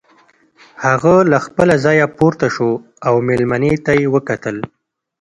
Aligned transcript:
هغه 0.85 1.15
له 1.31 1.37
خپله 1.45 1.75
ځايه 1.85 2.05
پورته 2.17 2.47
شو 2.55 2.69
او 3.07 3.13
مېلمنې 3.27 3.73
ته 3.85 3.91
يې 3.99 4.07
وکتل. 4.15 4.57